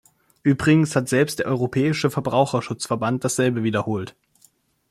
Übrigens 0.41 0.95
hat 0.95 1.09
selbst 1.09 1.37
der 1.37 1.45
Europäische 1.45 2.09
Verbraucherschutzverband 2.09 3.23
dasselbe 3.23 3.61
widerholt. 3.61 4.15